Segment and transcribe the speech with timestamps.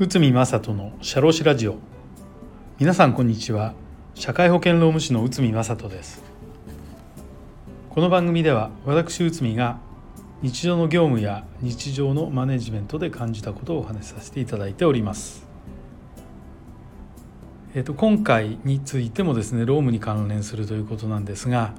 [0.00, 1.76] 内海正人の社労士ラジオ。
[2.80, 3.74] 皆さんこんにちは。
[4.16, 6.24] 社会保険労務士の内海正人です。
[7.90, 9.78] この番組では私内海が
[10.42, 15.46] 日常の業務や日常のマネジメントで感じたことをお話しさせていただいております。
[17.76, 21.74] えーと、今回についてもですね労務に関連するということなんですが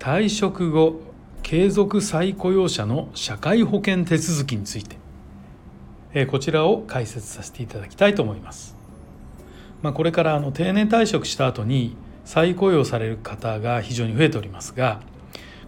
[0.00, 1.07] 退職後
[1.48, 4.96] 継続再雇用者の社会保険手続きについて、
[6.12, 8.76] え、こちらを解説させていただきたいと思います。
[9.80, 15.00] まあ、これからあの定年退職した後に再雇用される方が非常に増えておりますが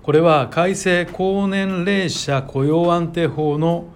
[0.02, 3.86] これは改正高年齢者雇用安定法の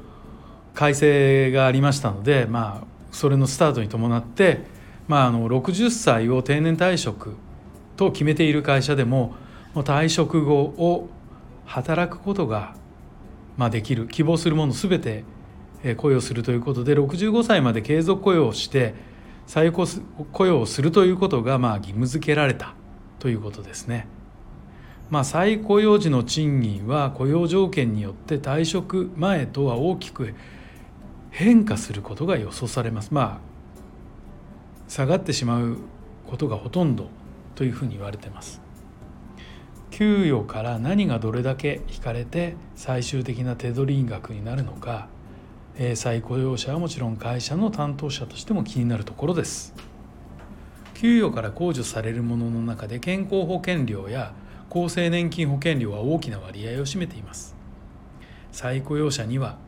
[0.73, 4.61] 改正がありましたので、まあ、それのスタートに伴って
[5.07, 7.35] まあ、あの60歳を定年退職
[7.99, 9.35] と決めている会社でも
[9.75, 11.11] 退職後を
[11.65, 12.75] 働くことが、
[13.57, 15.25] まあ、できる希望するもの全て
[15.97, 18.95] 雇用するということで65歳まで継続雇用をして
[19.47, 19.87] 再雇
[20.47, 22.75] 用をするということがまあ義務付けられた
[23.19, 24.07] ということですね。
[25.11, 30.35] まあ、再雇用時の賃金は雇用条件によって退職前とは大きく
[31.31, 33.13] 変化することが予想されます。
[33.13, 33.55] まあ
[34.89, 35.79] 下がってしまう
[36.27, 37.09] ことがほとんど
[37.55, 38.61] というふうに言われてます
[39.97, 45.07] 給与から何がどれだけ引かれて最終的な手取り額になるのか
[45.95, 49.73] 再雇用者はもちろん会社の担当者としても気になるところです。
[50.95, 54.35] 給与から控除されるものの中で健康保険料や
[54.69, 57.55] 厚生年金保険料は大きな割合を占めています。
[58.51, 59.59] 再雇用者には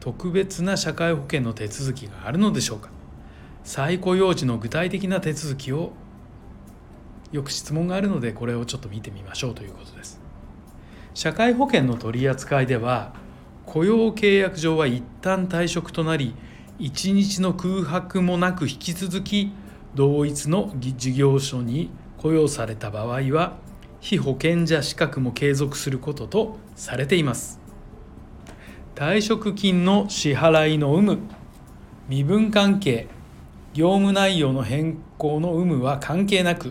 [0.00, 2.88] 特別な社会保険の手続きがあるのでしょうか。
[3.64, 5.92] 再雇用時の具体的な手続きを
[7.34, 10.20] よく質問があるのでこれをちょっと見てみましょうということです。
[11.14, 13.12] 社会保険の取り扱いでは
[13.66, 16.36] 雇用契約上は一旦退職となり
[16.78, 19.52] 一日の空白もなく引き続き
[19.96, 23.56] 同一の事業所に雇用された場合は
[23.98, 27.58] 被保険者資格も継続することとされています。
[28.94, 31.18] 退職金の支払いの有無
[32.08, 33.08] 身分関係
[33.72, 36.70] 業務内容の変更の有無は関係なく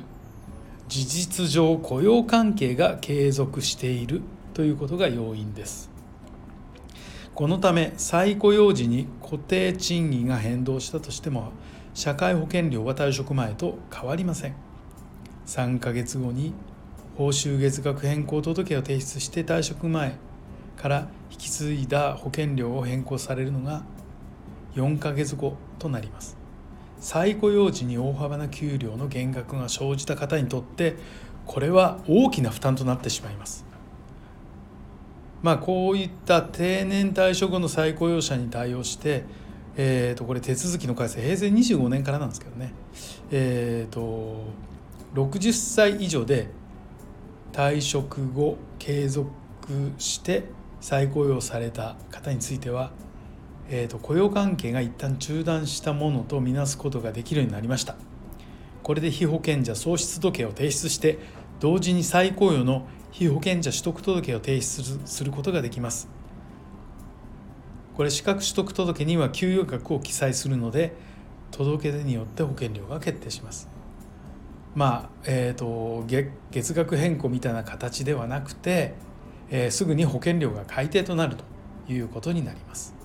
[0.94, 4.22] 事実上雇用関係が継続している
[4.54, 5.90] ということが要因です。
[7.34, 11.52] このため再雇用時に固定賃金が変動したとしても
[11.96, 14.56] 社会保険料は退職前と変わりません。
[15.48, 16.54] 3ヶ月後に
[17.18, 20.18] 報酬月額変更届を提出して退職前
[20.78, 23.84] から引き継いだ保険料を変更されるのが
[24.76, 26.43] 4ヶ月後となります。
[27.04, 30.96] 再雇用時に大幅な給料の減額が生じた方にとって
[31.46, 33.66] これは大きな負担となってしまいます。
[35.42, 39.26] まあ、こういった定年退職後の再雇用者に対応して、
[39.76, 42.72] えー、とこれ手続きの改正平成25年からなんですけどね、
[43.30, 44.38] えー、と
[45.14, 46.48] 60歳以上で
[47.52, 49.30] 退職後継続
[49.98, 50.46] して
[50.80, 52.92] 再雇用された方については
[53.70, 57.96] えーと、雇用関係が一旦中断したものとみなすことができるようになりました。
[58.84, 61.18] これで被保険者喪失時計を提出して
[61.62, 66.10] 同時に再雇用の被保険者取得届を提出することができます。
[67.96, 70.94] これ資格取得届には給与額を記載するので
[71.52, 73.70] 届け出によって保険料が決定します。
[74.76, 76.06] まあえーと、と
[76.52, 78.96] 月額変更みたいな形ではなくて、
[79.52, 81.44] えー、すぐに保険料が改定となると
[81.88, 83.03] いうことになります。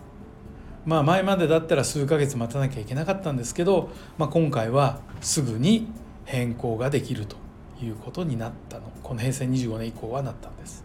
[0.89, 5.87] まあ、前までだったら数ヶ月待たなきゃいけなかったんですけど、まあ、今回はすぐに
[6.25, 7.37] 変更ができると
[7.85, 10.83] いうことになったのこの平成25年以降はなったんです。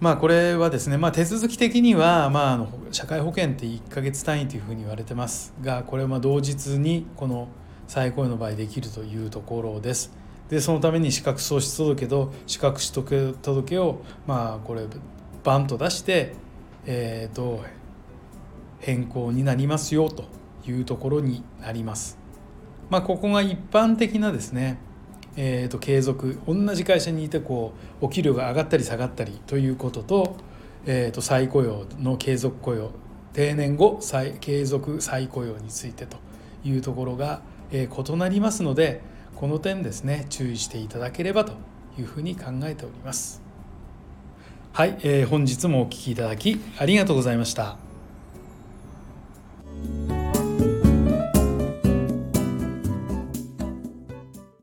[0.00, 7.48] まあこれはですね、まあ、手続き的には、まあ、あの社会保険って1ヶ月単位というふうに言われてますがこれはまあ同日にこの
[7.88, 10.12] 再雇用の場合できるというところです。
[10.50, 14.82] でそのために資格喪失届と資格取得届をまあこれ
[15.42, 16.34] バンと出して
[16.86, 17.64] えーと、
[18.80, 20.24] 変更になりますよと
[20.66, 22.18] いうところになります。
[22.90, 24.78] まあ、ここが一般的なですね、
[25.36, 30.36] えー、と継続同じ会社にいてこうお給料が上がったり下がったりということと,、
[30.86, 32.92] えー、と再雇用の継続雇用
[33.32, 36.18] 定年後再継続再雇用についてと
[36.64, 37.42] いうところが、
[37.72, 39.02] え、異なりますので
[39.34, 41.52] この点ですね注意していただければと
[41.98, 43.43] いうふうに考えております。
[44.76, 47.83] はい、えー、本日もお聴きいただきありがとうございました。